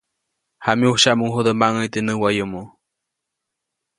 Jamyusyaʼmuŋ 0.65 1.29
judä 1.33 1.51
maʼŋäyu 1.59 1.91
teʼ 1.93 2.05
näwayomo. 2.05 2.61